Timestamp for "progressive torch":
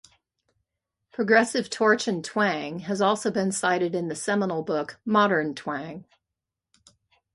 1.11-2.07